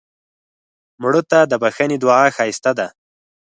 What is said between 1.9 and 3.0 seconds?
دعا ښایسته ده